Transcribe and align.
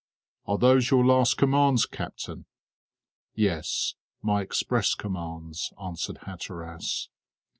"Are 0.47 0.57
those 0.57 0.89
your 0.89 1.05
last 1.05 1.37
commands, 1.37 1.85
captain?" 1.85 2.45
"Yes, 3.35 3.93
my 4.23 4.41
express 4.41 4.95
commands," 4.95 5.71
answered 5.79 6.17
Hatteras. 6.23 7.09